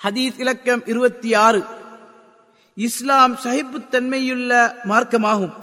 ஹதீஸ் 0.00 0.38
இலக்கம் 0.44 0.82
இருபத்தி 0.92 1.30
ஆறு 1.46 1.60
இஸ்லாம் 2.76 3.34
சகிப்புத்தன்மையுள்ள 3.44 4.50
மார்க்கமாகும் 4.90 5.54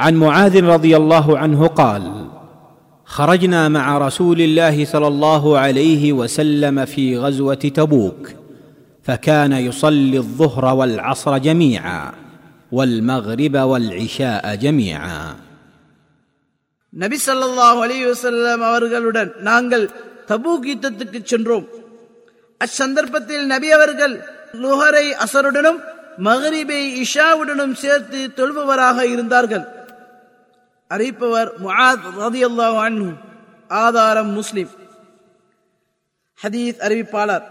عن 0.00 0.14
معاذ 0.16 0.54
رضي 0.74 0.92
الله 0.96 1.26
عنه 1.42 1.60
قال 1.80 2.04
خرجنا 3.08 3.62
مع 3.68 3.86
رسول 3.98 4.38
الله 4.40 4.76
صلى 4.84 5.08
الله 5.08 5.44
عليه 5.58 6.02
وسلم 6.12 6.76
في 6.86 7.04
غزوه 7.18 7.62
تبوك 7.78 8.22
فكان 9.06 9.52
يصلي 9.68 10.18
الظهر 10.18 10.64
والعصر 10.74 11.32
جميعا 11.40 12.00
والمغرب 12.72 13.54
والعشاء 13.70 14.44
جميعا 14.56 15.20
நபி 16.92 17.16
ஸல்லல்லாஹு 17.26 17.78
அலைஹி 17.84 18.06
வஸல்லம் 18.10 18.60
அவர்களுடன் 18.70 19.30
நாங்கள் 19.40 19.84
தபூக் 20.30 20.66
யுத்தத்துக்கு 20.72 21.18
சென்றோம் 21.24 21.66
அச்சந்தர்ப்பத்தில் 22.61 23.45
நபி 23.45 23.71
அவர்கள் 23.71 24.15
லுஹரை 24.53 25.05
அசருடனும் 25.23 25.79
மகரிபை 26.17 26.81
இஷாவுடனும் 27.01 27.73
சேர்த்து 27.73 28.19
தொழுபவராக 28.35 29.01
இருந்தார்கள். 29.01 29.65
அறிவிப்பவர் 30.89 31.49
ஆதாரம் 33.67 34.31
முஸ்லிம். 34.31 34.71
ஹதீஸ் 36.39 36.79
அறிவிப்பாளர் 36.87 37.43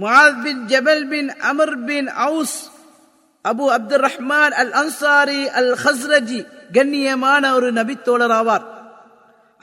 Muadh 0.00 0.42
bin 0.42 0.60
Jabal 0.66 1.04
bin 1.08 1.28
Amr 1.40 1.84
bin 1.84 2.08
Aws 2.08 2.58
Abu 3.44 3.64
Abdul 3.76 4.04
Rahman 4.08 4.54
al 4.60 4.72
Ansari 4.72 5.48
al 5.48 5.72
Khazraji 5.84 6.40
கண்ணியமான 6.72 7.52
ஒரு 7.54 7.72
நபித்தோழர் 7.72 8.34
ஆவார் 8.40 8.64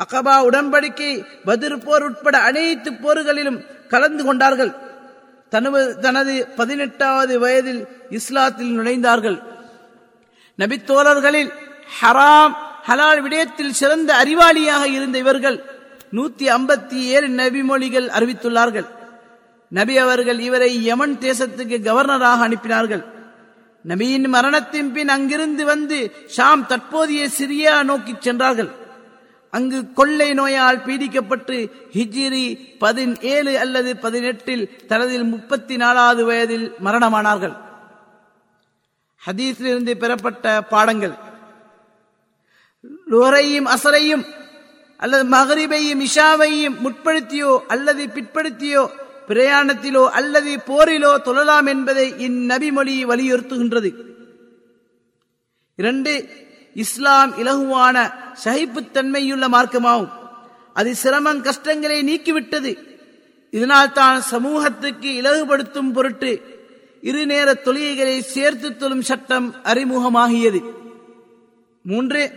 அகபா 0.03 0.35
உடன்படிக்கை 0.49 1.25
பதிர் 1.45 1.83
போர் 1.85 2.03
உட்பட 2.03 2.37
அனைத்து 2.39 2.91
போர்களிலும் 2.91 3.65
கலந்து 3.87 4.23
கொண்டார்கள். 4.23 4.73
தனது 5.49 5.99
தனது 5.99 6.47
பதினெட்டாவது 6.55 7.39
வயதில் 7.39 7.87
இஸ்லாத்தில் 8.09 8.75
நுழைந்தார்கள். 8.77 9.41
நபித்தோழர்களில் 10.57 11.51
ஹராம் 12.01 12.53
ஹலால் 12.87 13.21
விடயத்தில் 13.21 13.77
சிறந்த 13.81 14.23
அறிவாளியாக 14.23 14.83
இருந்த 14.85 15.17
இவர்கள் 15.17 15.63
நூத்தி 16.11 16.45
ஐம்பத்தி 16.57 16.99
ஏழு 17.15 17.27
நபிமொழிகள் 17.27 18.07
அறிவித்துள்ளார்கள். 18.17 18.87
நபி 19.67 19.97
அவர்கள் 19.97 20.39
இவரை 20.39 20.83
யமன் 20.83 21.17
தேசத்துக்கு 21.21 21.77
கவர்னராக 21.81 22.47
அனுப்பினார்கள். 22.47 23.03
நபியின் 23.87 24.27
மரணத்தின் 24.27 24.91
பின் 24.91 25.09
அங்கிருந்து 25.09 25.65
வந்து 25.65 26.27
ஷாம் 26.37 26.65
தற்போதைய 26.65 27.27
சிரியா 27.39 27.83
நோக்கி 27.83 28.15
சென்றார்கள். 28.19 28.69
அங்கு 29.55 29.79
கொள்ளை 29.93 30.29
நோயால் 30.33 30.83
பீடிக்கப்பட்டு 30.85 31.57
ஹிஜிரி 31.95 32.45
பதினேழு 32.79 33.51
அல்லது 33.63 33.91
பதினெட்டில் 34.05 34.63
தனது 34.91 35.23
முப்பத்தி 35.33 35.75
நாலாவது 35.77 36.21
வயதில் 36.25 36.65
மரணமானார்கள். 36.85 37.55
ஹதீஸிலிருந்து 39.21 39.93
பெறப்பட்ட 40.03 40.61
பாடங்கள். 40.73 41.13
லோரையும் 43.11 43.67
அசரையும் 43.75 44.23
அல்லது 44.97 45.23
மகரிபையும் 45.35 46.01
இஷாவையும் 46.07 46.77
முற்படுத்தியோ 46.85 47.51
அல்லது 47.67 48.03
பிற்படுத்தியோ 48.15 48.83
பிரயாணத்திலோ 49.27 50.03
அல்லது 50.19 50.51
போரிலோ 50.69 51.11
தொழலாம் 51.27 51.69
என்பதை 51.73 52.07
இந்நபிமொழி 52.27 52.95
வலியுறுத்துகின்றது. 53.11 53.91
இரண்டு 55.81 56.13
இஸ்லாம் 56.73 57.37
இலகுவான 57.37 58.13
சகிப்புத்தன்மையுள்ள 58.43 59.47
மார்க்கமாகும். 59.47 60.11
அது 60.73 60.95
சிரமம் 60.95 61.41
கஷ்டங்களை 61.41 62.03
நீக்கிவிட்டது. 62.03 62.77
இதனால் 63.49 63.91
தான் 63.91 64.21
சமூகத்துக்கு 64.21 65.09
இலகுபடுத்தும் 65.21 65.91
பொருட்டு 65.91 66.41
இரு 67.01 67.25
நேர 67.25 67.53
தொழுகைகளை 67.53 68.19
சேர்த்து 68.19 68.77
தொழும் 68.77 69.01
சட்டம் 69.01 69.55
அறிமுகமாகியது. 69.63 70.61
மூன்று 71.81 72.31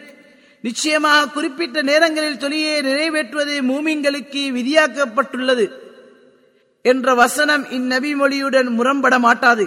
நிச்சயமாக 0.60 1.28
குறிப்பிட்ட 1.28 1.82
நேரங்களில் 1.82 2.38
தொழியை 2.38 2.82
நிறைவேற்றுவது 2.82 3.62
மூமிங்களுக்கு 3.62 4.42
விதியாக்கப்பட்டுள்ளது 4.58 5.72
என்ற 6.82 7.14
வசனம் 7.14 7.64
இந்நபி 7.64 8.16
மொழியுடன் 8.16 8.68
முரம்பட 8.68 9.18
மாட்டாது 9.18 9.66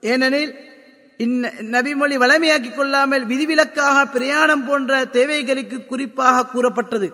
ஏனெனில் 0.00 0.54
நபிமொழி 1.18 2.16
வளமையாக்கிக் 2.18 2.74
கொள்ளாமல் 2.74 3.26
விதிவிலக்காக 3.26 4.04
பிரயாணம் 4.06 4.66
போன்ற 4.66 5.04
தேவைகளுக்கு 5.04 5.84
குறிப்பாக 5.84 6.46
கூறப்பட்டது. 6.46 7.08